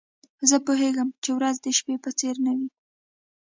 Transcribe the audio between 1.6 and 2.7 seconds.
د شپې په څېر نه وي.